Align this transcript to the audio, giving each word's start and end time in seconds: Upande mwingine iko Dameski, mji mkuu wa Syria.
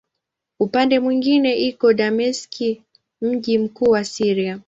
Upande 0.59 0.99
mwingine 0.99 1.55
iko 1.57 1.93
Dameski, 1.93 2.81
mji 3.21 3.57
mkuu 3.57 3.89
wa 3.91 4.03
Syria. 4.03 4.59